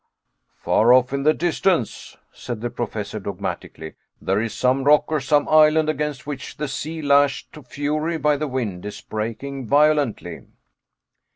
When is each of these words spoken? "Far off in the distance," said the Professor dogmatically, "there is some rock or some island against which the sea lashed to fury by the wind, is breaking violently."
"Far 0.63 0.93
off 0.95 1.13
in 1.13 1.21
the 1.21 1.31
distance," 1.35 2.17
said 2.33 2.61
the 2.61 2.71
Professor 2.71 3.19
dogmatically, 3.19 3.93
"there 4.19 4.41
is 4.41 4.51
some 4.51 4.83
rock 4.83 5.03
or 5.11 5.19
some 5.21 5.47
island 5.47 5.89
against 5.89 6.25
which 6.25 6.57
the 6.57 6.67
sea 6.67 7.03
lashed 7.03 7.53
to 7.53 7.61
fury 7.61 8.17
by 8.17 8.35
the 8.37 8.47
wind, 8.47 8.83
is 8.83 8.99
breaking 8.99 9.67
violently." 9.67 10.41